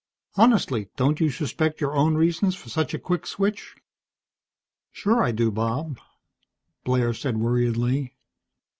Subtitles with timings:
[0.35, 3.75] Honestly, don't you suspect your own reasons for such a quick switch?"
[4.91, 5.99] "Sure I do, Bob,"
[6.83, 8.15] Blair said worriedly.